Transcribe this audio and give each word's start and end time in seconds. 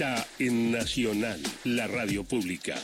está 0.00 0.26
en 0.38 0.72
Nacional, 0.72 1.38
la 1.64 1.86
radio 1.86 2.24
pública. 2.24 2.74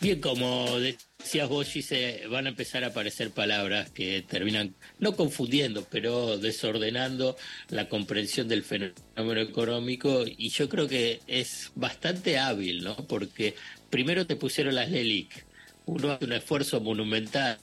Bien, 0.00 0.18
como 0.18 0.80
decías 0.80 1.46
vos, 1.50 1.68
se 1.68 2.26
van 2.28 2.46
a 2.46 2.48
empezar 2.48 2.84
a 2.84 2.86
aparecer 2.86 3.32
palabras 3.32 3.90
que 3.90 4.22
terminan 4.22 4.74
no 4.98 5.14
confundiendo, 5.14 5.86
pero 5.90 6.38
desordenando 6.38 7.36
la 7.68 7.90
comprensión 7.90 8.48
del 8.48 8.62
fenómeno 8.62 9.42
económico 9.42 10.24
y 10.26 10.48
yo 10.48 10.70
creo 10.70 10.88
que 10.88 11.20
es 11.26 11.70
bastante 11.74 12.38
hábil, 12.38 12.82
¿no? 12.82 12.96
Porque 13.08 13.56
primero 13.90 14.26
te 14.26 14.36
pusieron 14.36 14.74
las 14.74 14.90
LELIC, 14.90 15.44
uno 15.84 16.12
hace 16.12 16.24
un 16.24 16.32
esfuerzo 16.32 16.80
monumental 16.80 17.58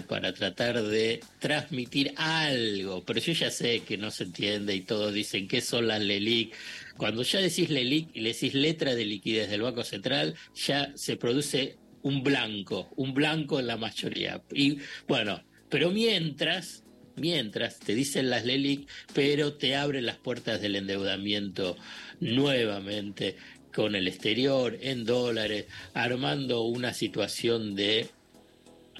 para 0.00 0.32
tratar 0.32 0.82
de 0.82 1.20
transmitir 1.38 2.12
algo, 2.16 3.04
pero 3.04 3.20
yo 3.20 3.32
ya 3.32 3.50
sé 3.50 3.80
que 3.80 3.98
no 3.98 4.10
se 4.10 4.24
entiende 4.24 4.74
y 4.74 4.80
todos 4.80 5.12
dicen 5.12 5.46
qué 5.46 5.60
son 5.60 5.86
las 5.88 6.00
LELIC. 6.00 6.54
Cuando 6.96 7.22
ya 7.22 7.40
decís 7.40 7.70
LELIC 7.70 8.08
y 8.14 8.20
le 8.20 8.32
decís 8.32 8.54
letra 8.54 8.94
de 8.94 9.04
liquidez 9.04 9.50
del 9.50 9.62
Banco 9.62 9.84
Central, 9.84 10.34
ya 10.54 10.92
se 10.94 11.16
produce 11.16 11.76
un 12.02 12.22
blanco, 12.22 12.90
un 12.96 13.14
blanco 13.14 13.60
en 13.60 13.66
la 13.66 13.76
mayoría. 13.76 14.42
Y 14.52 14.78
bueno, 15.06 15.42
pero 15.68 15.90
mientras, 15.90 16.84
mientras 17.16 17.78
te 17.78 17.94
dicen 17.94 18.30
las 18.30 18.44
LELIC, 18.44 18.88
pero 19.14 19.54
te 19.54 19.76
abren 19.76 20.06
las 20.06 20.16
puertas 20.16 20.60
del 20.60 20.76
endeudamiento 20.76 21.76
nuevamente 22.20 23.36
con 23.72 23.94
el 23.94 24.06
exterior, 24.06 24.78
en 24.80 25.04
dólares, 25.04 25.66
armando 25.94 26.62
una 26.62 26.92
situación 26.92 27.74
de 27.74 28.10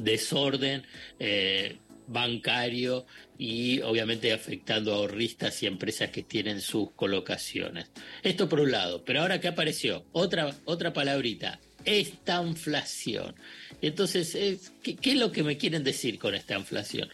desorden 0.02 0.84
eh, 1.18 1.76
bancario 2.06 3.06
y 3.38 3.80
obviamente 3.80 4.32
afectando 4.32 4.92
a 4.92 4.96
ahorristas 4.96 5.62
y 5.62 5.66
empresas 5.66 6.10
que 6.10 6.22
tienen 6.22 6.60
sus 6.60 6.92
colocaciones. 6.92 7.90
Esto 8.22 8.48
por 8.48 8.60
un 8.60 8.70
lado, 8.70 9.04
pero 9.04 9.20
ahora 9.20 9.40
que 9.40 9.48
apareció 9.48 10.04
otra, 10.12 10.54
otra 10.64 10.92
palabrita, 10.92 11.60
esta 11.84 12.42
inflación. 12.42 13.34
Entonces, 13.80 14.72
¿qué, 14.82 14.96
¿qué 14.96 15.12
es 15.12 15.18
lo 15.18 15.32
que 15.32 15.42
me 15.42 15.56
quieren 15.56 15.84
decir 15.84 16.18
con 16.18 16.34
esta 16.34 16.56
inflación? 16.56 17.08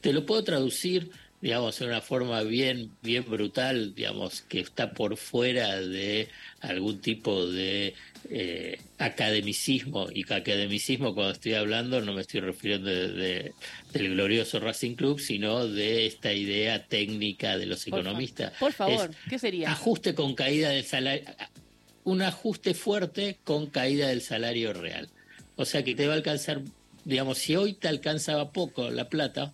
Te 0.00 0.12
lo 0.12 0.26
puedo 0.26 0.44
traducir 0.44 1.10
digamos, 1.44 1.78
en 1.82 1.88
una 1.88 2.00
forma 2.00 2.40
bien, 2.42 2.90
bien 3.02 3.22
brutal, 3.28 3.94
digamos, 3.94 4.40
que 4.40 4.60
está 4.60 4.94
por 4.94 5.18
fuera 5.18 5.78
de 5.78 6.30
algún 6.62 7.02
tipo 7.02 7.44
de 7.46 7.92
eh, 8.30 8.80
academicismo, 8.96 10.08
y 10.10 10.22
academicismo 10.22 11.14
cuando 11.14 11.32
estoy 11.34 11.52
hablando 11.52 12.00
no 12.00 12.14
me 12.14 12.22
estoy 12.22 12.40
refiriendo 12.40 12.88
de, 12.88 13.52
del 13.92 14.14
glorioso 14.14 14.58
Racing 14.58 14.94
Club, 14.94 15.20
sino 15.20 15.68
de 15.68 16.06
esta 16.06 16.32
idea 16.32 16.86
técnica 16.86 17.58
de 17.58 17.66
los 17.66 17.86
economistas. 17.86 18.54
por 18.58 18.72
favor, 18.72 19.10
¿qué 19.28 19.38
sería? 19.38 19.70
Ajuste 19.70 20.14
con 20.14 20.34
caída 20.34 20.70
del 20.70 20.86
salario, 20.86 21.26
un 22.04 22.22
ajuste 22.22 22.72
fuerte 22.72 23.36
con 23.44 23.66
caída 23.66 24.08
del 24.08 24.22
salario 24.22 24.72
real. 24.72 25.10
O 25.56 25.66
sea 25.66 25.84
que 25.84 25.94
te 25.94 26.06
va 26.06 26.14
a 26.14 26.16
alcanzar, 26.16 26.62
digamos, 27.04 27.36
si 27.36 27.54
hoy 27.54 27.74
te 27.74 27.88
alcanzaba 27.88 28.50
poco 28.50 28.90
la 28.90 29.10
plata, 29.10 29.52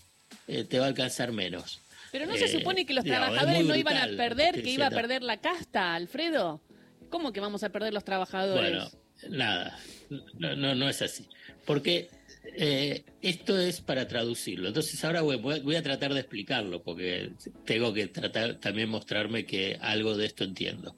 eh, 0.51 0.65
te 0.65 0.81
va 0.81 0.87
a 0.87 0.89
alcanzar 0.89 1.31
menos. 1.33 1.81
Pero 2.11 2.27
no 2.27 2.37
se 2.37 2.47
eh, 2.47 2.49
supone 2.49 2.85
que 2.85 2.93
los 2.93 3.05
trabajadores 3.05 3.65
no 3.65 3.77
iban 3.77 3.97
a 3.97 4.17
perder, 4.17 4.63
que 4.63 4.71
iba 4.71 4.87
a 4.87 4.91
perder 4.91 5.23
la 5.23 5.41
casta, 5.41 5.95
Alfredo. 5.95 6.61
¿Cómo 7.09 7.33
que 7.33 7.39
vamos 7.39 7.63
a 7.63 7.71
perder 7.71 7.95
los 7.95 8.05
trabajadores? 8.05 8.71
Bueno, 8.71 8.91
nada, 9.29 9.79
no, 10.39 10.75
no, 10.75 10.89
es 10.89 11.03
así. 11.03 11.29
Porque 11.65 12.09
eh, 12.57 13.05
esto 13.23 13.61
es 13.61 13.81
para 13.81 14.09
traducirlo. 14.09 14.69
Entonces 14.69 15.05
ahora 15.05 15.23
voy, 15.23 15.37
voy, 15.37 15.77
a 15.77 15.83
tratar 15.85 16.15
de 16.15 16.21
explicarlo, 16.21 16.83
porque 16.83 17.31
tengo 17.65 17.93
que 17.93 18.09
tratar 18.09 18.57
también 18.57 18.89
mostrarme 18.89 19.47
que 19.47 19.79
algo 19.81 20.17
de 20.17 20.27
esto 20.27 20.43
entiendo. 20.43 20.97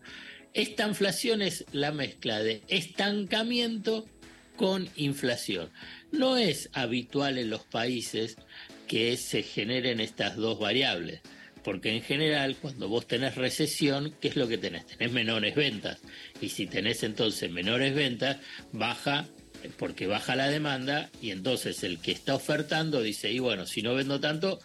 Esta 0.54 0.86
inflación 0.86 1.42
es 1.42 1.66
la 1.72 1.92
mezcla 1.92 2.42
de 2.42 2.62
estancamiento 2.68 4.06
con 4.56 4.88
inflación. 4.96 5.70
No 6.10 6.36
es 6.36 6.70
habitual 6.72 7.38
en 7.38 7.50
los 7.50 7.64
países 7.64 8.36
que 8.86 9.16
se 9.16 9.42
generen 9.42 10.00
estas 10.00 10.36
dos 10.36 10.58
variables. 10.58 11.20
Porque 11.62 11.94
en 11.94 12.02
general, 12.02 12.56
cuando 12.60 12.88
vos 12.88 13.06
tenés 13.06 13.36
recesión, 13.36 14.14
¿qué 14.20 14.28
es 14.28 14.36
lo 14.36 14.48
que 14.48 14.58
tenés? 14.58 14.86
Tenés 14.86 15.12
menores 15.12 15.54
ventas. 15.54 16.00
Y 16.40 16.48
si 16.48 16.66
tenés 16.66 17.02
entonces 17.04 17.50
menores 17.50 17.94
ventas, 17.94 18.38
baja, 18.72 19.26
porque 19.78 20.06
baja 20.08 20.34
la 20.34 20.48
demanda, 20.48 21.10
y 21.20 21.30
entonces 21.30 21.84
el 21.84 22.00
que 22.00 22.12
está 22.12 22.34
ofertando 22.34 23.00
dice, 23.00 23.30
y 23.30 23.38
bueno, 23.38 23.66
si 23.66 23.82
no 23.82 23.94
vendo 23.94 24.18
tanto, 24.18 24.58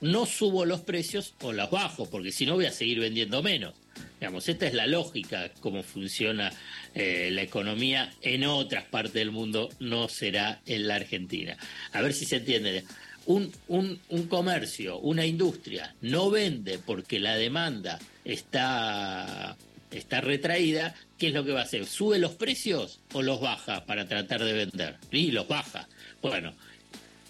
no 0.00 0.26
subo 0.26 0.64
los 0.64 0.82
precios 0.82 1.34
o 1.40 1.52
los 1.52 1.70
bajo, 1.70 2.08
porque 2.08 2.30
si 2.30 2.46
no 2.46 2.54
voy 2.54 2.66
a 2.66 2.72
seguir 2.72 3.00
vendiendo 3.00 3.42
menos. 3.42 3.74
Digamos, 4.20 4.48
esta 4.48 4.66
es 4.66 4.74
la 4.74 4.86
lógica, 4.86 5.50
cómo 5.60 5.82
funciona 5.82 6.52
eh, 6.94 7.30
la 7.32 7.42
economía 7.42 8.12
en 8.22 8.44
otras 8.44 8.84
partes 8.84 9.14
del 9.14 9.30
mundo, 9.30 9.68
no 9.78 10.08
será 10.08 10.60
en 10.66 10.86
la 10.86 10.96
Argentina. 10.96 11.56
A 11.92 12.02
ver 12.02 12.12
si 12.12 12.24
se 12.24 12.36
entiende 12.36 12.84
un, 13.26 13.52
un, 13.68 14.00
un, 14.08 14.26
comercio, 14.28 14.98
una 14.98 15.26
industria, 15.26 15.94
no 16.00 16.30
vende 16.30 16.78
porque 16.78 17.18
la 17.18 17.36
demanda 17.36 17.98
está, 18.24 19.56
está 19.90 20.20
retraída, 20.20 20.94
¿qué 21.18 21.28
es 21.28 21.34
lo 21.34 21.44
que 21.44 21.52
va 21.52 21.60
a 21.60 21.64
hacer? 21.64 21.86
¿Sube 21.86 22.18
los 22.18 22.34
precios 22.34 23.00
o 23.12 23.22
los 23.22 23.40
baja 23.40 23.84
para 23.84 24.06
tratar 24.06 24.42
de 24.44 24.52
vender? 24.52 24.96
Y 25.10 25.32
los 25.32 25.48
baja. 25.48 25.88
Bueno, 26.22 26.54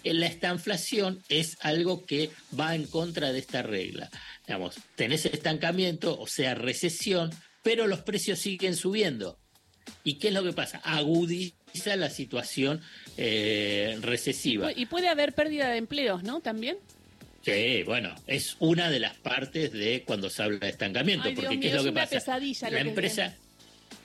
la 0.03 0.27
estanflación 0.27 1.21
es 1.29 1.57
algo 1.61 2.05
que 2.05 2.29
va 2.57 2.75
en 2.75 2.85
contra 2.85 3.31
de 3.31 3.39
esta 3.39 3.61
regla. 3.61 4.09
Digamos, 4.45 4.75
tenés 4.95 5.25
estancamiento, 5.25 6.19
o 6.19 6.27
sea, 6.27 6.55
recesión, 6.55 7.31
pero 7.63 7.87
los 7.87 8.01
precios 8.01 8.39
siguen 8.39 8.75
subiendo. 8.75 9.39
¿Y 10.03 10.19
qué 10.19 10.29
es 10.29 10.33
lo 10.33 10.43
que 10.43 10.53
pasa? 10.53 10.79
Agudiza 10.83 11.56
la 11.95 12.09
situación 12.09 12.81
eh, 13.17 13.97
recesiva. 14.01 14.71
Y 14.75 14.85
puede 14.87 15.07
haber 15.07 15.33
pérdida 15.33 15.69
de 15.69 15.77
empleos, 15.77 16.23
¿no? 16.23 16.41
También. 16.41 16.77
Sí, 17.43 17.83
bueno, 17.83 18.13
es 18.27 18.57
una 18.59 18.89
de 18.89 18.99
las 18.99 19.15
partes 19.15 19.71
de 19.71 20.03
cuando 20.05 20.29
se 20.29 20.43
habla 20.43 20.59
de 20.59 20.69
estancamiento, 20.69 21.29
porque 21.33 21.59
¿qué 21.59 21.69
es 21.69 21.75
lo 21.75 21.83
que 21.83 21.93
pasa? 21.93 22.39
la 22.69 22.81
empresa, 22.81 23.35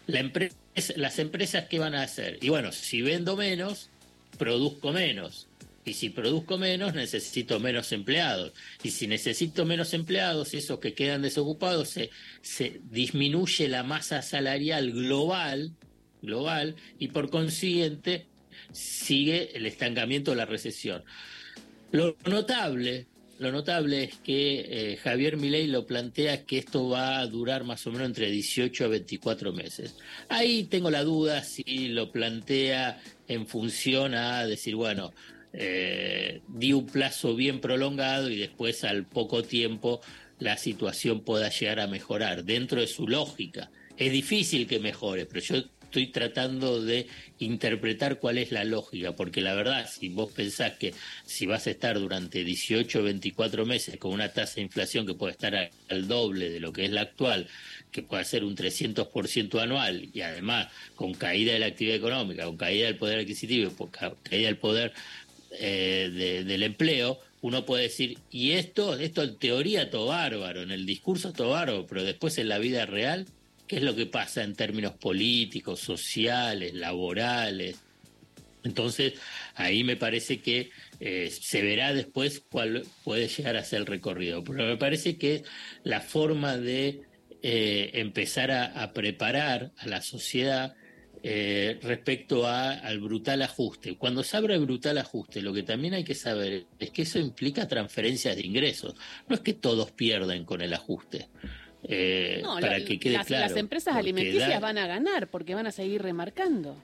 la 0.07 0.21
empresa, 0.21 0.55
las 0.97 1.19
empresas 1.19 1.65
qué 1.69 1.79
van 1.79 1.95
a 1.95 2.03
hacer? 2.03 2.39
Y 2.41 2.51
bueno, 2.51 2.71
si 2.71 3.03
vendo 3.03 3.37
menos, 3.37 3.91
produzco 4.39 4.93
menos. 4.93 5.49
Y 5.85 5.95
si 5.95 6.11
produzco 6.11 6.59
menos, 6.59 6.95
necesito 6.95 7.59
menos 7.59 7.91
empleados. 7.91 8.53
Y 8.85 8.93
si 8.93 9.09
necesito 9.09 9.65
menos 9.65 9.93
empleados, 9.95 10.55
esos 10.55 10.79
que 10.79 10.95
quedan 10.95 11.23
desocupados, 11.23 11.89
se, 11.89 12.11
se 12.41 12.81
disminuye 12.85 13.67
la 13.67 13.83
masa 13.83 14.23
salarial 14.23 14.93
global, 14.93 15.73
global, 16.23 16.77
y 16.99 17.09
por 17.09 17.31
consiguiente 17.31 18.27
sigue 18.73 19.57
el 19.57 19.67
estancamiento 19.67 20.31
de 20.31 20.37
la 20.39 20.47
recesión. 20.47 21.05
Lo 21.91 22.17
notable, 22.25 23.07
lo 23.39 23.51
notable 23.51 24.05
es 24.05 24.17
que 24.19 24.93
eh, 24.93 24.97
Javier 24.99 25.37
Milei 25.37 25.67
lo 25.67 25.87
plantea 25.87 26.45
que 26.45 26.59
esto 26.59 26.89
va 26.89 27.19
a 27.19 27.27
durar 27.27 27.65
más 27.65 27.87
o 27.87 27.91
menos 27.91 28.07
entre 28.07 28.31
18 28.31 28.85
a 28.85 28.89
24 28.89 29.53
meses. 29.53 29.97
Ahí 30.29 30.65
tengo 30.65 30.91
la 30.91 31.03
duda 31.03 31.43
si 31.43 31.89
lo 31.89 32.13
plantea 32.13 33.03
en 33.27 33.47
función 33.47 34.15
a 34.15 34.47
decir, 34.47 34.77
bueno, 34.77 35.13
eh, 35.53 36.41
di 36.49 36.73
un 36.73 36.87
plazo 36.87 37.35
bien 37.35 37.61
prolongado 37.61 38.31
y 38.31 38.37
después 38.37 38.85
al 38.85 39.07
poco 39.07 39.43
tiempo 39.43 40.01
la 40.39 40.57
situación 40.57 41.21
pueda 41.21 41.51
llegar 41.51 41.81
a 41.81 41.87
mejorar 41.87 42.45
dentro 42.45 42.81
de 42.81 42.87
su 42.87 43.07
lógica. 43.09 43.71
Es 43.97 44.13
difícil 44.13 44.67
que 44.67 44.81
mejore, 44.81 45.27
pero 45.27 45.41
yo 45.41 45.65
estoy 45.93 46.07
tratando 46.07 46.83
de 46.83 47.07
interpretar 47.39 48.19
cuál 48.19 48.39
es 48.39 48.51
la 48.51 48.65
lógica, 48.65 49.13
porque 49.13 49.43
la 49.43 49.53
verdad, 49.53 49.87
si 49.87 50.09
vos 50.09 50.33
pensás 50.33 50.73
que 50.79 50.95
si 51.27 51.45
vas 51.45 51.67
a 51.67 51.71
estar 51.71 52.01
durante 52.01 52.45
18 52.45 52.99
o 52.99 53.03
24 53.03 53.67
meses 53.67 53.99
con 53.99 54.13
una 54.13 54.31
tasa 54.31 54.55
de 54.55 54.63
inflación 54.63 55.07
que 55.07 55.13
puede 55.13 55.33
estar 55.33 55.71
al 55.91 56.09
doble 56.09 56.49
de 56.49 56.61
lo 56.61 56.73
que 56.73 56.87
es 56.87 56.93
la 56.93 57.03
actual, 57.03 57.47
que 57.91 58.03
puede 58.03 58.25
ser 58.25 58.43
un 58.43 58.57
300% 58.57 59.61
anual 59.61 60.09
y 60.15 60.23
además 60.23 60.69
con 60.95 61.13
caída 61.13 61.53
de 61.53 61.59
la 61.59 61.67
actividad 61.67 61.97
económica, 61.97 62.47
con 62.47 62.57
caída 62.57 62.87
del 62.87 62.97
poder 62.97 63.19
adquisitivo, 63.19 63.91
caída 63.91 64.47
del 64.47 64.57
poder 64.57 64.95
eh, 65.51 66.43
del 66.47 66.63
empleo, 66.63 67.21
uno 67.43 67.67
puede 67.67 67.83
decir, 67.83 68.17
y 68.31 68.53
esto, 68.53 68.95
esto 68.95 69.23
en 69.23 69.37
teoría 69.37 69.91
todo 69.91 70.07
bárbaro, 70.07 70.63
en 70.63 70.71
el 70.71 70.87
discurso 70.87 71.35
todo 71.35 71.51
bárbaro, 71.51 71.87
pero 71.87 72.03
después 72.03 72.39
en 72.39 72.49
la 72.49 72.57
vida 72.57 72.87
real, 72.87 73.27
¿qué 73.73 73.79
es 73.79 73.85
lo 73.85 73.97
que 73.97 74.05
pasa 74.05 74.45
en 74.45 74.55
términos 74.55 74.93
políticos, 74.93 75.81
sociales, 75.81 76.75
laborales? 76.75 77.81
Entonces, 78.65 79.15
ahí 79.55 79.83
me 79.83 79.97
parece 79.97 80.43
que 80.43 80.69
eh, 81.01 81.31
se 81.31 81.63
verá 81.63 81.95
después 81.95 82.43
cuál 82.51 82.85
puede 83.03 83.29
llegar 83.29 83.57
a 83.57 83.65
ser 83.65 83.81
el 83.81 83.87
recorrido. 83.87 84.45
Pero 84.45 84.67
me 84.67 84.77
parece 84.77 85.17
que 85.17 85.45
la 85.85 86.03
forma 86.03 86.59
de 86.59 87.01
eh, 87.43 87.93
empezar 87.95 88.51
a, 88.51 88.93
preparar 88.93 89.73
a 89.79 89.87
la 89.87 90.03
sociedad 90.03 90.77
eh, 91.23 91.79
respecto 91.81 92.47
a, 92.47 92.73
al 92.73 93.01
brutal 93.01 93.41
ajuste. 93.41 93.97
Cuando 93.97 94.23
se 94.23 94.37
habla 94.37 94.53
de 94.53 94.59
brutal 94.59 94.99
ajuste, 94.99 95.41
lo 95.41 95.55
que 95.55 95.63
también 95.63 95.95
hay 95.95 96.05
que 96.05 96.15
saber 96.15 96.67
es 96.79 96.91
que 96.91 97.03
eso 97.03 97.19
implica 97.19 97.67
transferencias 97.67 98.37
de 98.37 98.45
ingresos. 98.47 98.97
No 99.31 99.35
es 99.35 99.41
que 99.41 99.55
todos 99.55 99.93
pierdan 99.93 100.45
con 100.45 100.61
el 100.61 100.75
ajuste. 100.75 101.31
Eh, 101.85 102.43
para 102.45 102.85
que 102.85 102.99
quede 102.99 103.15
las, 103.15 103.27
claro, 103.27 103.49
las 103.49 103.57
empresas 103.57 103.97
alimenticias 103.97 104.61
van 104.61 104.79
a 104.79 104.87
ganar 104.87 105.27
porque 105.27 105.55
van 105.55 105.67
a 105.67 105.73
seguir 105.73 106.03
remarcando. 106.03 106.77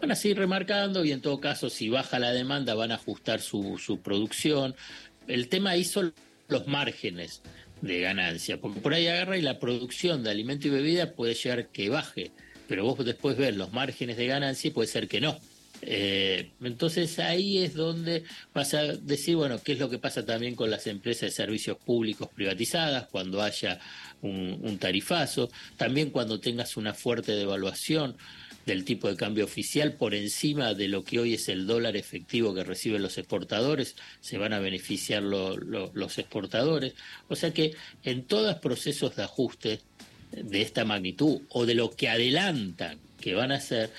Van 0.00 0.10
a 0.10 0.14
seguir 0.14 0.38
remarcando 0.38 1.04
y 1.04 1.12
en 1.12 1.20
todo 1.20 1.40
caso, 1.40 1.70
si 1.70 1.88
baja 1.88 2.18
la 2.18 2.32
demanda, 2.32 2.74
van 2.74 2.92
a 2.92 2.94
ajustar 2.94 3.40
su, 3.40 3.78
su 3.78 4.00
producción. 4.00 4.74
El 5.26 5.48
tema 5.48 5.70
ahí 5.70 5.84
son 5.84 6.14
los 6.48 6.66
márgenes 6.66 7.42
de 7.80 8.00
ganancia, 8.00 8.60
porque 8.60 8.80
por 8.80 8.94
ahí 8.94 9.06
agarra 9.06 9.38
y 9.38 9.42
la 9.42 9.58
producción 9.58 10.22
de 10.22 10.30
alimento 10.30 10.68
y 10.68 10.70
bebida 10.70 11.12
puede 11.12 11.34
llegar 11.34 11.68
que 11.68 11.88
baje, 11.88 12.30
pero 12.68 12.84
vos 12.84 13.04
después 13.04 13.36
ves 13.36 13.56
los 13.56 13.72
márgenes 13.72 14.16
de 14.16 14.26
ganancia 14.26 14.68
y 14.68 14.70
puede 14.70 14.88
ser 14.88 15.08
que 15.08 15.20
no. 15.20 15.38
Eh, 15.82 16.50
entonces 16.60 17.18
ahí 17.18 17.58
es 17.58 17.74
donde 17.74 18.24
vas 18.52 18.74
a 18.74 18.82
decir, 18.82 19.36
bueno, 19.36 19.60
qué 19.62 19.72
es 19.72 19.78
lo 19.78 19.88
que 19.88 19.98
pasa 19.98 20.24
también 20.24 20.54
con 20.54 20.70
las 20.70 20.86
empresas 20.86 21.22
de 21.22 21.30
servicios 21.30 21.78
públicos 21.78 22.28
privatizadas 22.34 23.06
cuando 23.08 23.42
haya 23.42 23.80
un, 24.22 24.78
tarifazo, 24.78 25.50
también 25.76 26.10
cuando 26.10 26.40
tengas 26.40 26.76
una 26.76 26.92
fuerte 26.92 27.32
devaluación 27.32 28.16
del 28.66 28.84
tipo 28.84 29.08
de 29.08 29.16
cambio 29.16 29.44
oficial 29.44 29.94
por 29.94 30.14
encima 30.14 30.74
de 30.74 30.88
lo 30.88 31.02
que 31.02 31.18
hoy 31.18 31.34
es 31.34 31.48
el 31.48 31.66
dólar 31.66 31.96
efectivo 31.96 32.54
que 32.54 32.62
reciben 32.62 33.02
los 33.02 33.16
exportadores, 33.16 33.96
se 34.20 34.36
van 34.36 34.52
a 34.52 34.58
beneficiar 34.58 35.22
los 35.22 36.18
exportadores. 36.18 36.94
O 37.28 37.36
sea 37.36 37.52
que 37.52 37.74
en 38.04 38.24
todos 38.24 38.56
procesos 38.56 39.16
de 39.16 39.22
ajuste 39.22 39.80
de 40.30 40.62
esta 40.62 40.84
magnitud 40.84 41.40
o 41.48 41.64
de 41.64 41.74
lo 41.74 41.90
que 41.90 42.08
adelantan 42.08 42.98
que 43.20 43.34
van 43.34 43.52
a 43.52 43.56
hacer, 43.56 43.90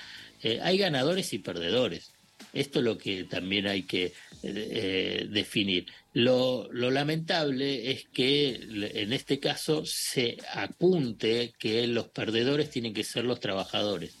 eh, 0.42 0.60
hay 0.62 0.78
ganadores 0.78 1.32
y 1.32 1.38
perdedores. 1.38 2.12
Esto 2.52 2.80
es 2.80 2.84
lo 2.84 2.98
que 2.98 3.24
también 3.24 3.66
hay 3.66 3.84
que 3.84 4.12
eh, 4.42 5.26
definir. 5.30 5.86
Lo, 6.12 6.68
lo, 6.72 6.90
lamentable 6.90 7.90
es 7.90 8.06
que 8.12 8.54
en 8.54 9.12
este 9.12 9.38
caso 9.38 9.84
se 9.86 10.36
apunte 10.52 11.54
que 11.58 11.86
los 11.86 12.08
perdedores 12.08 12.68
tienen 12.68 12.92
que 12.92 13.04
ser 13.04 13.24
los 13.24 13.40
trabajadores 13.40 14.16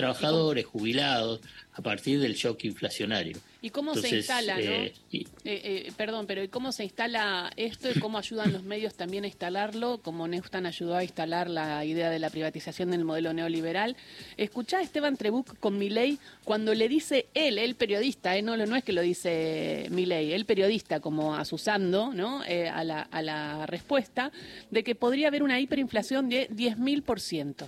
trabajadores, 0.00 0.64
jubilados, 0.64 1.40
a 1.80 1.82
partir 1.82 2.20
del 2.20 2.34
shock 2.34 2.64
inflacionario. 2.64 3.38
¿Y 3.62 3.70
cómo 3.70 3.94
se 3.94 4.16
instala, 4.16 4.56
no? 4.56 4.60
Eh, 4.60 4.92
eh, 5.12 5.26
eh, 5.44 5.92
perdón, 5.96 6.26
pero 6.26 6.42
¿y 6.42 6.48
cómo 6.48 6.72
se 6.72 6.84
instala 6.84 7.50
esto 7.56 7.90
y 7.90 7.98
cómo 7.98 8.18
ayudan 8.18 8.52
los 8.52 8.64
medios 8.64 8.94
también 8.94 9.24
a 9.24 9.26
instalarlo? 9.26 9.98
Como 10.02 10.28
Neustan 10.28 10.66
ayudó 10.66 10.94
a 10.94 11.02
instalar 11.02 11.48
la 11.48 11.82
idea 11.86 12.10
de 12.10 12.18
la 12.18 12.28
privatización 12.28 12.90
del 12.90 13.04
modelo 13.04 13.32
neoliberal. 13.32 13.96
Escuchá 14.36 14.78
a 14.78 14.82
Esteban 14.82 15.16
Trebuc 15.16 15.58
con 15.58 15.78
Milei 15.78 16.18
cuando 16.44 16.74
le 16.74 16.86
dice 16.86 17.28
él, 17.32 17.56
el 17.56 17.74
periodista, 17.76 18.40
no, 18.42 18.58
no 18.58 18.76
es 18.76 18.84
que 18.84 18.92
lo 18.92 19.00
dice 19.00 19.86
Milei, 19.90 20.34
el 20.34 20.44
periodista, 20.44 21.00
como 21.00 21.34
asusando 21.34 22.12
¿no? 22.12 22.42
a, 22.42 22.84
la, 22.84 23.02
a 23.02 23.22
la 23.22 23.64
respuesta, 23.66 24.32
de 24.70 24.84
que 24.84 24.94
podría 24.94 25.28
haber 25.28 25.42
una 25.42 25.58
hiperinflación 25.58 26.28
de 26.28 26.48
10.000%. 26.50 27.66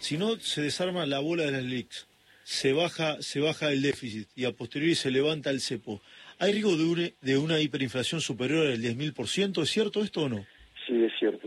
Si 0.00 0.18
no 0.18 0.38
se 0.40 0.60
desarma 0.60 1.06
la 1.06 1.20
bola 1.20 1.44
de 1.44 1.52
las 1.52 1.62
LELIX, 1.62 2.07
se 2.48 2.72
baja, 2.72 3.20
se 3.20 3.40
baja 3.40 3.70
el 3.70 3.82
déficit 3.82 4.26
y 4.34 4.46
a 4.46 4.52
posteriori 4.52 4.94
se 4.94 5.10
levanta 5.10 5.50
el 5.50 5.60
cepo, 5.60 6.00
¿hay 6.38 6.52
riesgo 6.52 6.78
de 6.78 6.84
una, 6.84 7.08
de 7.20 7.36
una 7.36 7.60
hiperinflación 7.60 8.22
superior 8.22 8.66
al 8.66 8.80
10.000%? 8.80 9.62
¿Es 9.62 9.68
cierto 9.68 10.02
esto 10.02 10.22
o 10.22 10.28
no? 10.30 10.46
Sí, 10.86 11.04
es 11.04 11.12
cierto. 11.18 11.46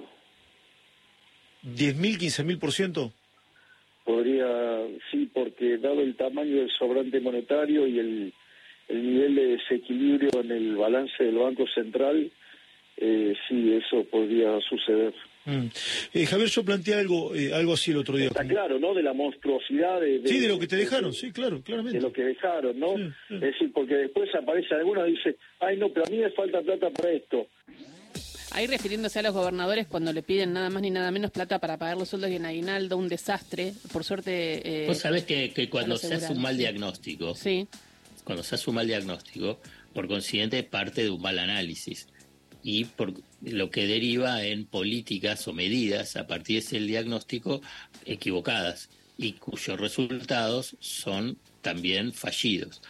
¿10.000, 1.63 2.19
15.000%? 2.19 3.12
Podría, 4.06 4.48
sí, 5.09 5.27
porque 5.33 5.80
dado 5.80 6.01
el 6.01 6.15
tamaño 6.15 6.57
del 6.57 6.69
sobrante 6.69 7.19
monetario 7.19 7.88
y 7.88 7.97
el, 7.97 8.33
el 8.88 9.04
nivel 9.04 9.36
de 9.36 9.45
desequilibrio 9.57 10.39
en 10.42 10.51
el 10.51 10.75
balance 10.75 11.24
del 11.24 11.38
Banco 11.38 11.65
Central, 11.74 12.31
eh, 12.97 13.33
sí, 13.50 13.74
eso 13.74 14.04
podría 14.04 14.59
suceder. 14.69 15.15
Mm. 15.45 15.67
Eh, 16.13 16.25
Javier, 16.25 16.49
yo 16.49 16.63
planteé 16.63 16.93
algo, 16.95 17.33
eh, 17.33 17.53
algo 17.53 17.73
así 17.73 17.91
el 17.91 17.97
otro 17.97 18.15
día. 18.15 18.27
Está 18.27 18.45
claro, 18.45 18.79
¿no? 18.79 18.93
De 18.93 19.01
la 19.01 19.13
monstruosidad 19.13 19.99
de... 19.99 20.21
sí, 20.25 20.39
de 20.39 20.47
lo 20.47 20.59
que 20.59 20.67
te 20.67 20.75
dejaron, 20.75 21.13
sí, 21.13 21.31
claro, 21.31 21.61
claramente. 21.61 21.97
De 21.97 22.03
lo 22.03 22.13
que 22.13 22.23
dejaron, 22.23 22.79
¿no? 22.79 22.95
Es 22.95 23.41
decir, 23.41 23.71
porque 23.73 23.95
después 23.95 24.29
aparece 24.35 24.75
alguno 24.75 25.07
y 25.07 25.11
dice, 25.11 25.38
ay, 25.59 25.77
no, 25.77 25.89
pero 25.89 26.05
a 26.05 26.09
mí 26.09 26.17
me 26.17 26.29
falta 26.31 26.61
plata 26.61 26.89
para 26.91 27.11
esto. 27.11 27.47
Ahí 28.53 28.67
refiriéndose 28.67 29.19
a 29.19 29.21
los 29.21 29.33
gobernadores 29.33 29.88
cuando 29.88 30.11
le 30.11 30.23
piden 30.23 30.53
nada 30.53 30.69
más 30.69 30.81
ni 30.81 30.89
nada 30.89 31.09
menos 31.09 31.31
plata 31.31 31.59
para 31.59 31.77
pagar 31.77 31.97
los 31.97 32.09
sueldos 32.09 32.29
y 32.31 32.35
en 32.35 32.45
aguinaldo, 32.45 32.97
un 32.97 33.07
desastre. 33.07 33.73
Por 33.94 34.03
suerte... 34.03 34.83
Eh, 34.83 34.87
Vos 34.87 34.97
sabés 34.97 35.23
que, 35.23 35.53
que 35.53 35.69
cuando 35.69 35.97
se 35.97 36.13
hace 36.13 36.33
un 36.33 36.41
mal 36.41 36.57
diagnóstico, 36.57 37.33
sí. 37.33 37.67
cuando 38.25 38.44
se 38.44 38.55
hace 38.55 38.69
un 38.69 38.75
mal 38.75 38.87
diagnóstico, 38.87 39.59
por 39.94 40.07
consiguiente 40.07 40.61
parte 40.63 41.03
de 41.03 41.09
un 41.09 41.21
mal 41.21 41.39
análisis 41.39 42.07
y 42.63 42.85
por 42.85 43.13
lo 43.41 43.69
que 43.69 43.87
deriva 43.87 44.43
en 44.43 44.65
políticas 44.65 45.47
o 45.47 45.53
medidas 45.53 46.15
a 46.15 46.27
partir 46.27 46.55
de 46.55 46.59
ese 46.59 46.79
diagnóstico 46.79 47.61
equivocadas 48.05 48.89
y 49.17 49.33
cuyos 49.33 49.79
resultados 49.79 50.75
son 50.79 51.37
también 51.61 52.13
fallidos. 52.13 52.81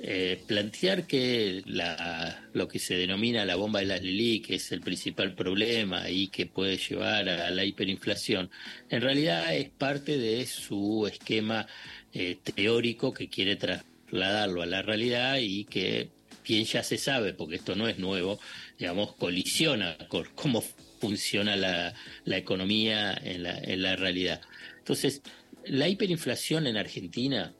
Eh, 0.00 0.40
plantear 0.46 1.08
que 1.08 1.62
la, 1.66 2.48
lo 2.52 2.68
que 2.68 2.78
se 2.78 2.94
denomina 2.94 3.44
la 3.44 3.56
bomba 3.56 3.80
de 3.80 3.86
las 3.86 4.00
Lili, 4.00 4.40
que 4.40 4.54
es 4.54 4.70
el 4.70 4.80
principal 4.80 5.34
problema 5.34 6.08
y 6.08 6.28
que 6.28 6.46
puede 6.46 6.76
llevar 6.76 7.28
a 7.28 7.50
la 7.50 7.64
hiperinflación, 7.64 8.48
en 8.90 9.00
realidad 9.00 9.52
es 9.56 9.70
parte 9.70 10.16
de 10.16 10.46
su 10.46 11.08
esquema 11.08 11.66
eh, 12.12 12.38
teórico 12.54 13.12
que 13.12 13.28
quiere 13.28 13.56
trasladarlo 13.56 14.62
a 14.62 14.66
la 14.66 14.82
realidad 14.82 15.38
y 15.40 15.64
que 15.64 16.10
quien 16.48 16.64
ya 16.64 16.82
se 16.82 16.96
sabe, 16.96 17.34
porque 17.34 17.56
esto 17.56 17.76
no 17.76 17.88
es 17.88 17.98
nuevo, 17.98 18.40
digamos, 18.78 19.14
colisiona 19.16 19.98
con 20.08 20.24
cómo 20.34 20.62
funciona 20.98 21.56
la, 21.56 21.94
economía 22.38 23.12
en 23.22 23.42
la, 23.42 23.58
en 23.58 23.82
la 23.82 23.96
realidad. 23.96 24.40
Entonces, 24.78 25.20
la 25.66 25.88
hiperinflación 25.88 26.66
en 26.66 26.78
Argentina 26.78 27.52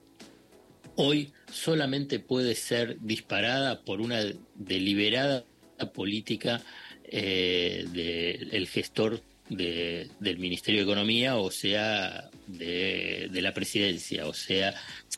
hoy 0.94 1.34
solamente 1.52 2.18
puede 2.18 2.54
ser 2.54 2.96
disparada 3.00 3.82
por 3.82 4.00
una 4.00 4.22
deliberada 4.54 5.44
política 5.92 6.62
eh, 7.04 7.84
del 7.92 8.68
gestor 8.68 9.20
del 9.50 10.38
Ministerio 10.38 10.80
de 10.80 10.84
Economía, 10.84 11.36
o 11.36 11.50
sea, 11.50 12.30
de, 12.46 13.28
de 13.30 13.42
la 13.42 13.52
presidencia, 13.52 14.26
o 14.26 14.32
sea, 14.32 14.74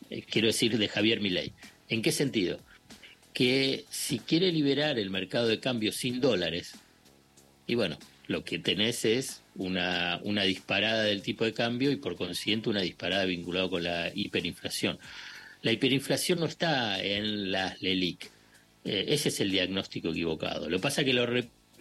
eh, 0.09 0.23
quiero 0.29 0.47
decir, 0.47 0.77
de 0.77 0.89
Javier 0.89 1.21
Milei. 1.21 1.53
¿En 1.87 2.01
qué 2.01 2.11
sentido? 2.11 2.59
Que 3.33 3.85
si 3.89 4.19
quiere 4.19 4.51
liberar 4.51 4.99
el 4.99 5.09
mercado 5.09 5.47
de 5.47 5.59
cambio 5.59 5.91
sin 5.91 6.21
dólares, 6.21 6.73
y 7.67 7.75
bueno, 7.75 7.97
lo 8.27 8.43
que 8.43 8.59
tenés 8.59 9.05
es 9.05 9.41
una, 9.55 10.19
una 10.23 10.43
disparada 10.43 11.03
del 11.03 11.21
tipo 11.21 11.45
de 11.45 11.53
cambio 11.53 11.91
y 11.91 11.97
por 11.97 12.15
consiguiente 12.15 12.69
una 12.69 12.81
disparada 12.81 13.25
vinculada 13.25 13.69
con 13.69 13.83
la 13.83 14.11
hiperinflación. 14.13 14.99
La 15.61 15.71
hiperinflación 15.71 16.39
no 16.39 16.45
está 16.45 17.01
en 17.01 17.51
las 17.51 17.81
LELIC. 17.81 18.29
Eh, 18.83 19.05
ese 19.09 19.29
es 19.29 19.39
el 19.41 19.51
diagnóstico 19.51 20.09
equivocado. 20.09 20.69
Lo 20.69 20.77
que 20.77 20.81
pasa 20.81 21.01
es 21.01 21.05
que 21.05 21.13
lo, 21.13 21.27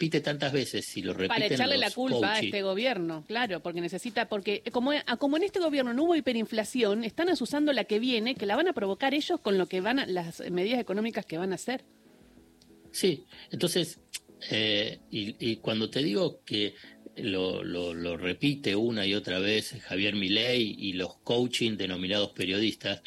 repite 0.00 0.22
tantas 0.22 0.50
veces 0.50 0.96
y 0.96 1.02
lo 1.02 1.12
repiten 1.12 1.28
Para 1.28 1.54
echarle 1.54 1.76
la 1.76 1.90
culpa 1.90 2.32
a 2.32 2.40
este 2.40 2.62
gobierno, 2.62 3.22
claro, 3.28 3.60
porque 3.60 3.82
necesita, 3.82 4.30
porque 4.30 4.62
como, 4.72 4.92
como 5.18 5.36
en 5.36 5.42
este 5.42 5.60
gobierno 5.60 5.92
no 5.92 6.04
hubo 6.04 6.16
hiperinflación, 6.16 7.04
están 7.04 7.28
asusando 7.28 7.70
la 7.74 7.84
que 7.84 7.98
viene, 7.98 8.34
que 8.34 8.46
la 8.46 8.56
van 8.56 8.68
a 8.68 8.72
provocar 8.72 9.12
ellos 9.12 9.38
con 9.40 9.58
lo 9.58 9.66
que 9.66 9.82
van 9.82 9.98
a, 9.98 10.06
las 10.06 10.40
medidas 10.50 10.80
económicas 10.80 11.26
que 11.26 11.36
van 11.36 11.52
a 11.52 11.56
hacer. 11.56 11.84
Sí, 12.92 13.26
entonces, 13.50 14.00
eh, 14.50 15.00
y, 15.10 15.56
cuando 15.56 15.90
te 15.90 16.02
digo 16.02 16.40
que 16.46 16.76
lo, 17.16 17.62
lo, 17.62 18.16
repite 18.16 18.74
una 18.74 19.04
y 19.04 19.14
otra 19.14 19.38
vez 19.38 19.76
Javier 19.82 20.14
Milei 20.14 20.76
y 20.78 20.94
los 20.94 21.18
coaching 21.18 21.76
denominados 21.76 22.30
periodistas, 22.30 23.02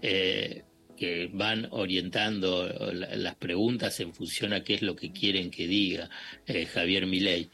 eh, 0.00 0.64
que 1.00 1.30
van 1.32 1.66
orientando 1.70 2.68
las 2.92 3.34
preguntas 3.36 3.98
en 4.00 4.12
función 4.12 4.52
a 4.52 4.62
qué 4.62 4.74
es 4.74 4.82
lo 4.82 4.94
que 4.94 5.10
quieren 5.12 5.50
que 5.50 5.66
diga 5.66 6.10
eh, 6.46 6.66
Javier 6.66 7.06
Milei, 7.06 7.48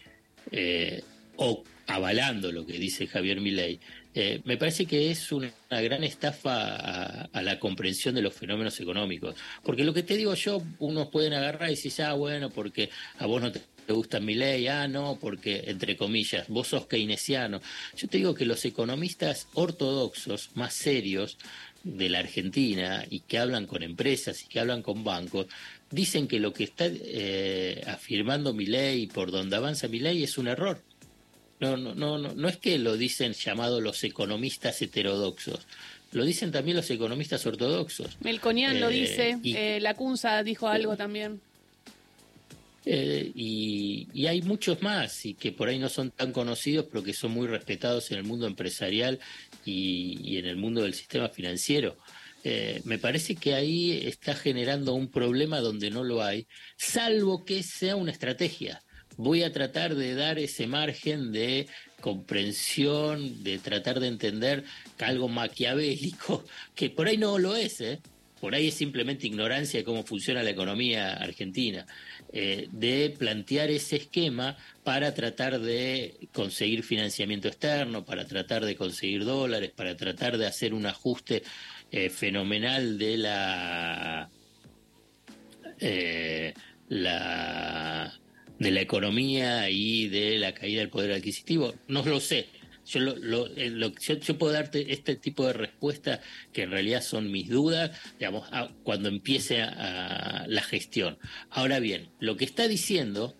eh, 0.50 1.00
o 1.36 1.62
avalando 1.86 2.50
lo 2.50 2.66
que 2.66 2.72
dice 2.72 3.06
Javier 3.06 3.40
Milei, 3.40 3.78
eh, 4.14 4.40
me 4.44 4.56
parece 4.56 4.84
que 4.84 5.12
es 5.12 5.30
una, 5.30 5.52
gran 5.70 6.02
estafa 6.02 7.28
a, 7.32 7.42
la 7.42 7.60
comprensión 7.60 8.16
de 8.16 8.22
los 8.22 8.34
fenómenos 8.34 8.80
económicos. 8.80 9.36
Porque 9.62 9.84
lo 9.84 9.94
que 9.94 10.02
te 10.02 10.16
digo 10.16 10.34
yo, 10.34 10.60
unos 10.80 11.08
pueden 11.08 11.34
agarrar 11.34 11.68
y 11.68 11.76
decir, 11.76 11.92
ah, 12.02 12.14
bueno, 12.14 12.50
porque 12.50 12.90
a 13.18 13.26
vos 13.26 13.40
no 13.40 13.52
te 13.52 13.60
gusta 13.92 14.18
mi 14.18 14.34
ley, 14.34 14.66
ah, 14.66 14.88
no, 14.88 15.18
porque, 15.20 15.64
entre 15.68 15.96
comillas, 15.96 16.48
vos 16.48 16.66
sos 16.66 16.86
keynesiano. 16.86 17.60
Yo 17.96 18.08
te 18.08 18.18
digo 18.18 18.34
que 18.34 18.44
los 18.44 18.64
economistas 18.64 19.46
ortodoxos, 19.54 20.50
más 20.54 20.74
serios, 20.74 21.38
de 21.86 22.08
la 22.08 22.18
Argentina 22.18 23.04
y 23.08 23.20
que 23.20 23.38
hablan 23.38 23.66
con 23.66 23.82
empresas 23.82 24.42
y 24.42 24.48
que 24.48 24.58
hablan 24.58 24.82
con 24.82 25.04
bancos, 25.04 25.46
dicen 25.90 26.26
que 26.26 26.40
lo 26.40 26.52
que 26.52 26.64
está 26.64 26.86
eh, 26.88 27.82
afirmando 27.86 28.52
mi 28.52 28.66
ley 28.66 29.06
por 29.06 29.30
donde 29.30 29.56
avanza 29.56 29.86
mi 29.86 30.00
ley 30.00 30.24
es 30.24 30.36
un 30.36 30.48
error. 30.48 30.82
no, 31.60 31.76
no, 31.76 31.94
no, 31.94 32.18
no, 32.18 32.34
no 32.34 32.48
es 32.48 32.56
que 32.56 32.78
lo 32.78 32.96
dicen 32.96 33.32
llamado 33.32 33.80
los 33.80 34.02
economistas 34.04 34.82
heterodoxos, 34.82 35.66
lo 36.12 36.24
dicen 36.24 36.50
también 36.50 36.76
los 36.76 36.90
economistas 36.90 37.46
ortodoxos. 37.46 38.16
Melconian 38.20 38.80
lo 38.80 38.90
eh, 38.90 38.92
dice, 38.92 39.38
eh, 39.44 39.78
la 39.80 39.94
Cunza 39.94 40.42
dijo 40.42 40.68
algo 40.68 40.96
también. 40.96 41.40
Eh, 42.88 43.32
y, 43.34 44.26
hay 44.26 44.42
muchos 44.42 44.80
más 44.80 45.26
y 45.26 45.34
que 45.34 45.50
por 45.50 45.68
ahí 45.68 45.78
no 45.78 45.88
son 45.88 46.12
tan 46.12 46.32
conocidos, 46.32 46.86
pero 46.90 47.02
que 47.02 47.12
son 47.12 47.32
muy 47.32 47.48
respetados 47.48 48.12
en 48.12 48.18
el 48.18 48.24
mundo 48.24 48.46
empresarial 48.46 49.18
y, 49.64 50.38
en 50.38 50.46
el 50.46 50.56
mundo 50.56 50.82
del 50.82 50.94
sistema 50.94 51.28
financiero. 51.28 51.96
Eh, 52.44 52.80
me 52.84 52.98
parece 52.98 53.34
que 53.34 53.54
ahí 53.54 54.06
está 54.06 54.34
generando 54.36 54.94
un 54.94 55.10
problema 55.10 55.58
donde 55.60 55.90
no 55.90 56.04
lo 56.04 56.22
hay, 56.22 56.46
salvo 56.76 57.44
que 57.44 57.64
sea 57.64 57.96
una 57.96 58.12
estrategia. 58.12 58.80
Voy 59.16 59.42
a 59.42 59.52
tratar 59.52 59.96
de 59.96 60.14
dar 60.14 60.38
ese 60.38 60.68
margen 60.68 61.32
de 61.32 61.66
comprensión, 62.00 63.42
de 63.42 63.58
tratar 63.58 63.98
de 63.98 64.08
entender 64.08 64.64
algo 65.00 65.28
maquiavélico, 65.28 66.44
que 66.76 66.90
por 66.90 67.08
ahí 67.08 67.16
no 67.16 67.38
lo 67.38 67.56
es, 67.56 67.80
¿eh? 67.80 68.00
Por 68.40 68.54
ahí 68.54 68.68
es 68.68 68.74
simplemente 68.74 69.26
ignorancia 69.26 69.80
de 69.80 69.84
cómo 69.84 70.04
funciona 70.04 70.42
la 70.42 70.50
economía 70.50 71.14
argentina. 71.14 71.86
Eh, 72.32 72.68
de 72.70 73.14
plantear 73.16 73.70
ese 73.70 73.96
esquema 73.96 74.56
para 74.84 75.14
tratar 75.14 75.60
de 75.60 76.28
conseguir 76.32 76.82
financiamiento 76.82 77.48
externo, 77.48 78.04
para 78.04 78.26
tratar 78.26 78.64
de 78.64 78.76
conseguir 78.76 79.24
dólares, 79.24 79.70
para 79.74 79.96
tratar 79.96 80.36
de 80.36 80.46
hacer 80.46 80.74
un 80.74 80.86
ajuste 80.86 81.42
eh, 81.90 82.10
fenomenal 82.10 82.98
de 82.98 83.16
la, 83.16 84.28
eh, 85.78 86.52
la 86.88 88.12
de 88.58 88.70
la 88.70 88.80
economía 88.80 89.68
y 89.70 90.08
de 90.08 90.38
la 90.38 90.52
caída 90.52 90.80
del 90.80 90.90
poder 90.90 91.12
adquisitivo. 91.12 91.74
No 91.88 92.04
lo 92.04 92.20
sé, 92.20 92.48
yo, 92.86 93.00
lo, 93.00 93.46
eh, 93.56 93.70
lo, 93.70 93.92
yo, 93.94 94.38
puedo 94.38 94.52
darte 94.52 94.92
este 94.92 95.16
tipo 95.16 95.46
de 95.46 95.52
respuesta 95.52 96.20
que 96.52 96.62
en 96.62 96.70
realidad 96.70 97.02
son 97.02 97.30
mis 97.30 97.48
dudas, 97.48 97.90
digamos, 98.18 98.48
cuando 98.82 99.08
empiece 99.08 99.58
la 99.58 100.62
gestión. 100.62 101.18
Ahora 101.50 101.80
bien, 101.80 102.10
lo 102.20 102.36
que 102.36 102.44
está 102.44 102.68
diciendo 102.68 103.36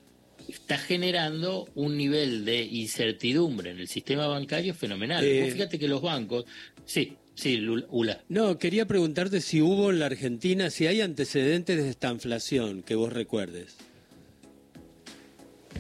está 0.49 0.79
generando 0.79 1.69
un 1.75 1.97
nivel 1.97 2.45
de 2.45 2.62
incertidumbre 2.62 3.71
en 3.71 3.79
el 3.79 3.88
sistema 3.88 4.26
bancario 4.26 4.75
fenomenal. 4.75 5.25
Eh, 5.25 5.50
fíjate 5.50 5.79
que 5.79 5.88
los 5.88 6.03
bancos, 6.03 6.45
sí, 6.85 7.17
sí, 7.35 7.59
Ula. 7.91 8.23
No, 8.29 8.59
quería 8.59 8.87
preguntarte 8.87 9.41
si 9.41 9.61
hubo 9.61 9.91
en 9.91 9.99
la 9.99 10.07
Argentina, 10.07 10.71
si 10.71 10.87
hay 10.87 11.00
antecedentes 11.00 11.83
de 11.83 11.91
esta 11.91 12.11
inflación 12.11 12.83
que 12.83 12.95
vos 12.95 13.12
recuerdes. 13.12 13.76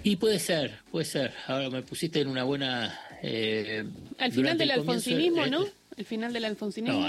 Y 0.02 0.16
puede 0.16 0.38
ser, 0.38 0.80
puede 0.90 1.04
ser. 1.04 1.32
Ahora 1.46 1.70
me 1.70 1.82
pusiste 1.82 2.20
en 2.20 2.28
una 2.28 2.44
buena 2.44 2.98
eh, 3.22 3.84
Al 4.18 4.32
final 4.32 4.58
del 4.58 4.70
alfonsinismo, 4.70 5.44
eh, 5.44 5.50
¿no? 5.50 5.66
El 5.96 6.04
final 6.04 6.32
del 6.32 6.44
alfonsinismo. 6.44 7.08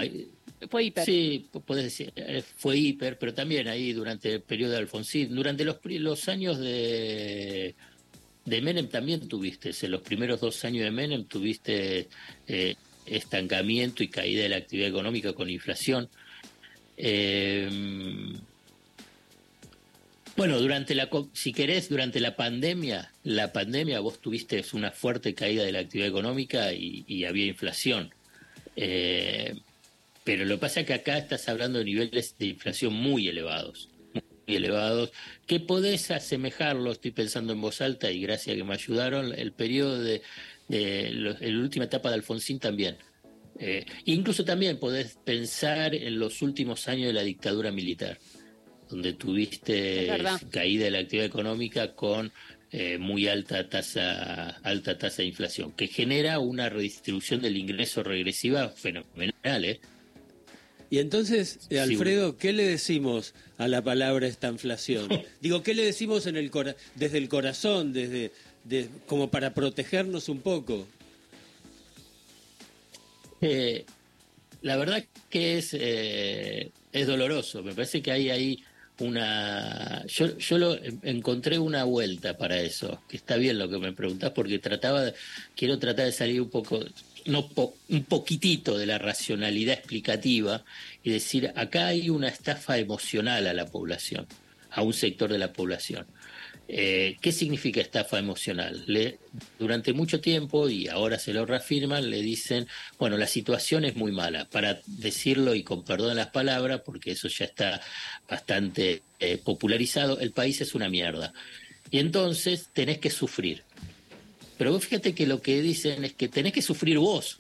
fue 0.70 0.86
hiper. 0.86 1.06
Sí, 1.06 1.48
puedes 1.66 1.84
decir, 1.84 2.14
eh, 2.16 2.44
fue 2.58 2.78
hiper, 2.78 3.18
pero 3.18 3.34
también 3.34 3.68
ahí 3.68 3.94
durante 3.94 4.34
el 4.34 4.42
periodo 4.42 4.72
de 4.72 4.78
Alfonsín, 4.78 5.36
durante 5.36 5.66
los, 5.66 5.78
los 5.84 6.30
años 6.30 6.60
de, 6.60 7.76
de 8.46 8.62
Menem 8.62 8.88
también 8.88 9.28
tuviste, 9.28 9.72
en 9.82 9.92
los 9.92 10.02
primeros 10.02 10.40
dos 10.40 10.64
años 10.66 10.84
de 10.84 10.92
Menem 10.92 11.26
tuviste 11.26 12.08
estancamiento 13.06 14.04
y 14.04 14.08
caída 14.08 14.44
de 14.44 14.50
la 14.50 14.58
actividad 14.58 14.90
económica 14.90 15.34
con 15.34 15.50
inflación. 15.50 16.10
Eh, 16.98 17.70
bueno, 20.38 20.60
durante 20.60 20.94
la, 20.94 21.10
si 21.34 21.51
querés, 21.51 21.89
durante 21.89 22.20
la 22.20 22.36
pandemia, 22.36 23.12
la 23.24 23.51
pandemia 23.51 24.00
vos 24.01 24.22
tuviste 24.22 24.63
una 24.74 24.91
fuerte 24.91 25.34
caída 25.34 25.63
de 25.63 25.72
la 25.72 25.79
actividad 25.79 26.10
económica 26.10 26.72
y, 26.74 27.25
había 27.25 27.48
inflación. 27.48 28.13
Eh, 28.75 29.56
pero 30.24 30.46
lo 30.46 30.56
que 30.56 30.62
pasa 30.62 30.82
es 30.82 30.86
que 30.86 30.94
acá 30.94 31.17
estás 31.17 31.50
hablando 31.50 31.79
de 31.79 31.86
niveles 31.86 32.36
de 32.38 32.46
inflación 32.46 32.94
muy 32.94 33.27
elevados, 33.27 33.89
muy 34.13 34.56
elevados, 34.56 35.12
que 35.48 35.60
podés 35.60 36.12
asemejarlo, 36.12 36.91
estoy 36.91 37.12
pensando 37.12 37.53
en 37.53 37.62
voz 37.62 37.82
alta 37.82 38.12
y 38.12 38.22
gracias 38.22 38.56
que 38.56 38.63
me 38.63 38.75
ayudaron, 38.75 39.34
el 39.34 39.53
periodo 39.53 40.00
de, 40.00 40.22
la 40.70 41.60
última 41.60 41.86
etapa 41.86 42.10
de 42.10 42.15
Alfonsín 42.15 42.60
también. 42.60 42.98
Eh, 43.60 43.88
incluso 44.06 44.46
también 44.46 44.77
podés 44.77 45.17
pensar 45.25 45.96
en 45.96 46.20
los 46.20 46.44
últimos 46.44 46.88
años 46.88 47.08
de 47.08 47.13
la 47.13 47.24
dictadura 47.24 47.72
militar 47.72 48.20
donde 48.89 49.13
tuviste 49.13 50.08
caída 50.51 50.86
de 50.86 50.91
la 50.91 51.00
actividad 51.00 51.25
económica 51.25 51.94
con 51.94 52.32
eh, 52.72 52.98
muy 52.98 53.29
alta 53.29 53.70
tasa 53.70 54.50
alta 54.62 54.98
tasa 54.98 55.22
de 55.22 55.29
inflación, 55.29 55.72
que 55.72 55.88
genera 55.88 56.39
una 56.39 56.67
redistribución 56.67 57.41
del 57.41 57.56
ingreso 57.56 58.03
regresiva 58.03 58.67
fenomenal, 58.70 59.63
¿eh? 59.63 59.79
Y 60.89 61.00
entonces, 61.00 61.60
eh, 61.70 61.79
Alfredo, 61.79 62.38
¿qué 62.38 62.51
le 62.51 62.65
decimos 62.65 63.34
a 63.58 63.70
la 63.70 63.82
palabra 63.82 64.27
esta 64.27 64.50
inflación? 64.50 65.08
Digo, 65.41 65.63
¿qué 65.63 65.74
le 65.74 65.84
decimos 65.84 66.27
en 66.27 66.36
el 66.36 66.51
desde 66.96 67.17
el 67.17 67.29
corazón, 67.29 67.94
desde 67.94 68.32
como 69.06 69.32
para 69.32 69.53
protegernos 69.53 70.27
un 70.27 70.41
poco? 70.41 70.86
Eh, 73.39 73.86
la 74.62 74.75
verdad 74.75 75.06
que 75.29 75.58
es 75.58 75.74
es 75.74 77.08
doloroso. 77.08 77.63
Me 77.63 77.74
parece 77.74 78.01
que 78.01 78.12
hay 78.12 78.29
ahí 78.29 78.63
una 79.00 80.06
yo, 80.08 80.38
yo 80.38 80.58
lo 80.58 80.77
encontré 81.04 81.60
una 81.60 81.84
vuelta 81.84 82.38
para 82.38 82.60
eso 82.60 83.01
que 83.08 83.18
está 83.18 83.38
bien 83.38 83.60
lo 83.60 83.70
que 83.70 83.77
me 83.77 83.94
preguntás 83.94 84.32
porque 84.32 84.60
trataba 84.60 85.12
quiero 85.56 85.77
tratar 85.77 86.06
de 86.06 86.12
salir 86.12 86.42
un 86.42 86.50
poco 86.50 86.84
no 87.25 87.50
un 87.89 88.04
poquitito 88.06 88.77
de 88.77 88.86
la 88.86 88.98
racionalidad 88.98 89.75
explicativa 89.75 90.63
y 91.04 91.12
decir 91.12 91.51
acá 91.56 91.88
hay 91.88 92.10
una 92.10 92.27
estafa 92.27 92.77
emocional 92.77 93.48
a 93.48 93.54
la 93.54 93.66
población 93.68 94.25
a 94.72 94.82
un 94.82 94.94
sector 94.94 95.32
de 95.32 95.38
la 95.38 95.54
población 95.54 96.06
eh, 96.69 97.15
¿Qué 97.21 97.31
significa 97.31 97.79
estafa 97.79 98.19
emocional? 98.19 98.83
Le, 98.88 99.19
durante 99.57 99.93
mucho 99.93 100.19
tiempo, 100.19 100.69
y 100.69 100.88
ahora 100.88 101.17
se 101.17 101.33
lo 101.33 101.45
reafirman, 101.45 102.09
le 102.09 102.21
dicen, 102.21 102.67
bueno, 103.00 103.17
la 103.17 103.27
situación 103.27 103.86
es 103.86 103.95
muy 103.95 104.12
mala. 104.12 104.45
Para 104.50 104.81
decirlo 104.86 105.55
y 105.55 105.63
con 105.63 105.86
perdón 105.86 106.17
las 106.17 106.27
palabras, 106.27 106.81
porque 106.86 107.12
eso 107.12 107.29
ya 107.29 107.45
está 107.45 107.81
bastante 108.29 109.03
eh, 109.19 109.38
popularizado, 109.38 110.19
el 110.19 110.31
país 110.31 110.59
es 110.59 110.75
una 110.75 110.89
mierda. 110.89 111.33
Y 111.89 112.00
entonces 112.00 112.69
tenés 112.74 112.97
que 112.97 113.09
sufrir. 113.09 113.63
Pero 114.57 114.74
vos 114.74 114.83
fíjate 114.83 115.13
que 115.15 115.27
lo 115.27 115.41
que 115.41 115.62
dicen 115.62 116.03
es 116.03 116.13
que 116.13 116.27
tenés 116.27 116.51
que 116.51 116.62
sufrir 116.62 116.97
vos. 116.97 117.39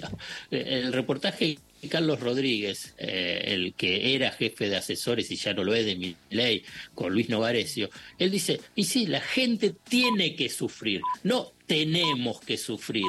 el 0.50 0.92
reportaje 0.92 1.58
Carlos 1.88 2.20
Rodríguez, 2.20 2.94
eh, 2.98 3.42
el 3.46 3.74
que 3.74 4.14
era 4.14 4.30
jefe 4.30 4.68
de 4.68 4.76
asesores 4.76 5.30
y 5.30 5.36
ya 5.36 5.52
no 5.52 5.64
lo 5.64 5.74
es 5.74 5.84
de 5.84 5.96
mi 5.96 6.14
ley, 6.30 6.62
con 6.94 7.12
Luis 7.12 7.28
Novarecio, 7.28 7.90
él 8.18 8.30
dice, 8.30 8.60
y 8.76 8.84
sí, 8.84 9.06
la 9.06 9.20
gente 9.20 9.74
tiene 9.88 10.36
que 10.36 10.48
sufrir, 10.48 11.00
no 11.24 11.52
tenemos 11.66 12.40
que 12.40 12.56
sufrir, 12.56 13.06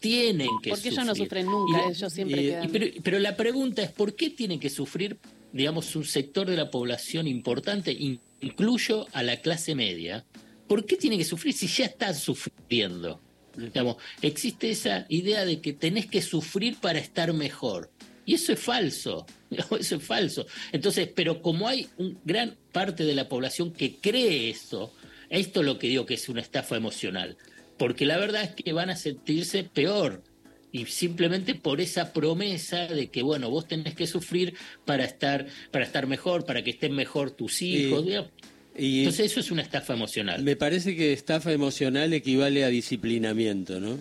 tienen 0.00 0.48
que 0.62 0.70
sufrir. 0.70 0.74
Porque 0.74 0.88
ellos 0.88 1.06
no 1.06 1.14
sufren 1.14 1.46
nunca, 1.46 1.88
ellos 1.88 2.12
siempre 2.12 2.58
pero, 2.72 2.86
pero, 3.02 3.18
la 3.18 3.36
pregunta 3.36 3.82
es, 3.82 3.92
¿por 3.92 4.16
qué 4.16 4.30
tienen 4.30 4.58
que 4.58 4.70
sufrir, 4.70 5.18
digamos, 5.52 5.94
un 5.94 6.04
sector 6.04 6.48
de 6.48 6.56
la 6.56 6.70
población 6.70 7.26
importante, 7.28 7.96
incluyo 8.40 9.06
a 9.12 9.22
la 9.22 9.40
clase 9.40 9.74
media? 9.74 10.24
¿Por 10.66 10.84
qué 10.84 10.96
tienen 10.96 11.18
que 11.18 11.24
sufrir 11.24 11.54
si 11.54 11.68
ya 11.68 11.86
están 11.86 12.14
sufriendo? 12.14 13.20
Digamos, 13.56 13.96
existe 14.20 14.70
esa 14.70 15.06
idea 15.08 15.44
de 15.44 15.60
que 15.60 15.72
tenés 15.72 16.06
que 16.06 16.20
sufrir 16.20 16.76
para 16.76 16.98
estar 16.98 17.32
mejor. 17.32 17.90
Y 18.26 18.34
eso 18.34 18.52
es 18.52 18.58
falso, 18.58 19.24
eso 19.80 19.96
es 19.96 20.02
falso. 20.02 20.46
Entonces, 20.72 21.08
pero 21.14 21.40
como 21.40 21.68
hay 21.68 21.88
una 21.96 22.18
gran 22.24 22.56
parte 22.72 23.04
de 23.04 23.14
la 23.14 23.28
población 23.28 23.72
que 23.72 23.94
cree 23.94 24.50
eso, 24.50 24.92
esto 25.30 25.60
es 25.60 25.66
lo 25.66 25.78
que 25.78 25.86
digo 25.86 26.04
que 26.04 26.14
es 26.14 26.28
una 26.28 26.40
estafa 26.40 26.76
emocional, 26.76 27.36
porque 27.78 28.04
la 28.04 28.18
verdad 28.18 28.42
es 28.42 28.50
que 28.50 28.72
van 28.72 28.90
a 28.90 28.96
sentirse 28.96 29.62
peor. 29.62 30.22
Y 30.72 30.84
simplemente 30.86 31.54
por 31.54 31.80
esa 31.80 32.12
promesa 32.12 32.86
de 32.88 33.06
que 33.06 33.22
bueno 33.22 33.48
vos 33.48 33.66
tenés 33.66 33.94
que 33.94 34.06
sufrir 34.06 34.54
para 34.84 35.04
estar 35.04 35.46
para 35.70 35.86
estar 35.86 36.06
mejor 36.06 36.44
para 36.44 36.62
que 36.62 36.70
estén 36.70 36.92
mejor 36.92 37.30
tus 37.30 37.62
hijos 37.62 38.04
y, 38.76 38.98
entonces 38.98 39.30
eso 39.30 39.40
es 39.40 39.50
una 39.50 39.62
estafa 39.62 39.94
emocional. 39.94 40.42
Me 40.42 40.54
parece 40.54 40.94
que 40.94 41.14
estafa 41.14 41.52
emocional 41.52 42.12
equivale 42.12 42.62
a 42.64 42.68
disciplinamiento 42.68 43.80
no 43.80 43.98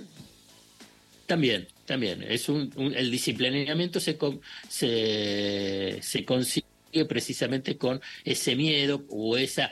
también 1.28 1.68
también, 1.86 2.24
es 2.24 2.50
un, 2.50 2.72
el 2.96 3.12
disciplinamiento 3.12 4.00
se, 4.00 4.18
se, 4.68 6.00
se 6.02 6.26
consigue 6.26 6.66
precisamente 7.08 7.78
con 7.78 8.02
ese 8.24 8.56
miedo 8.56 9.04
o 9.10 9.38
esa, 9.38 9.72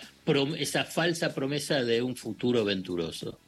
esa 0.58 0.84
falsa 0.84 1.34
promesa 1.34 1.84
de 1.84 2.01
un 2.01 2.15
futuro 2.15 2.65
venturoso. 2.65 3.39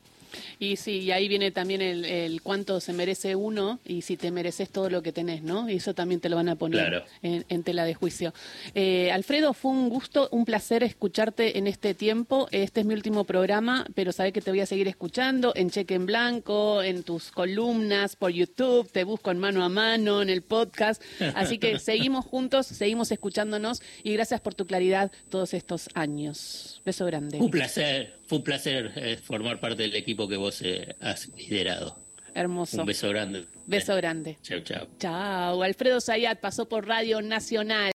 Y 0.60 0.76
sí, 0.78 1.00
y 1.00 1.12
ahí 1.12 1.28
viene 1.28 1.52
también 1.52 1.82
el, 1.82 2.42
cuánto 2.42 2.80
se 2.80 2.94
merece 2.94 3.36
uno 3.36 3.80
y 3.86 4.02
si 4.02 4.18
te 4.18 4.32
mereces 4.32 4.70
todo 4.70 4.90
lo 4.90 5.02
que 5.02 5.12
tenés, 5.12 5.44
¿no? 5.44 5.70
Y 5.70 5.76
eso 5.76 5.94
también 5.94 6.20
te 6.20 6.30
lo 6.30 6.36
van 6.36 6.50
a 6.50 6.56
poner 6.56 7.04
en, 7.22 7.64
tela 7.64 7.86
de 7.86 7.94
juicio. 7.94 8.34
Eh, 8.74 9.12
Alfredo, 9.12 9.54
fue 9.54 9.72
un 9.72 9.90
gusto, 9.90 10.30
un 10.32 10.46
placer 10.46 10.84
escucharte 10.84 11.58
en 11.58 11.68
este 11.68 11.94
tiempo. 11.94 12.48
Este 12.52 12.82
es 12.82 12.86
mi 12.86 12.94
último 12.94 13.24
programa, 13.24 13.86
pero 13.96 14.12
sabes 14.12 14.34
que 14.34 14.42
te 14.42 14.52
voy 14.52 14.60
a 14.60 14.66
seguir 14.66 14.88
escuchando 14.88 15.54
en 15.56 15.70
Cheque 15.70 15.96
en 15.96 16.06
Blanco, 16.06 16.84
en 16.84 17.04
tus 17.04 17.32
columnas, 17.32 18.16
por 18.16 18.32
YouTube, 18.32 18.90
te 18.92 19.04
busco 19.04 19.32
en 19.32 19.40
mano 19.40 19.64
a 19.64 19.70
mano, 19.70 20.22
en 20.22 20.30
el 20.30 20.42
podcast. 20.42 21.02
Así 21.36 21.58
que 21.58 21.80
seguimos 21.80 22.26
juntos, 22.26 22.68
seguimos 22.68 23.12
escuchándonos 23.12 23.82
y 24.04 24.14
gracias 24.14 24.42
por 24.42 24.54
tu 24.54 24.66
claridad 24.66 25.12
todos 25.30 25.54
estos 25.54 25.90
años. 25.94 26.82
Beso 26.86 27.06
grande. 27.06 27.38
Un 27.40 27.50
placer, 27.50 28.16
fue 28.28 28.40
un 28.40 28.44
placer 28.44 28.92
eh, 28.96 29.18
formar 29.18 29.60
parte 29.60 29.84
del 29.84 29.96
equipo 29.96 30.28
que 30.28 30.38
vos 30.38 30.62
eh, 30.62 30.96
has 31.00 31.28
liderado. 31.38 32.00
Hermoso. 32.34 32.82
Un 32.82 32.86
beso 32.86 33.08
grande. 33.10 33.46
Beso 33.66 33.96
grande. 33.96 34.38
Chao, 34.42 34.60
chao. 34.60 34.88
Chao. 35.00 35.64
Alfredo 35.64 36.02
Zayat 36.02 36.40
pasó 36.42 36.68
por 36.68 36.86
Radio 36.86 37.22
Nacional. 37.22 37.84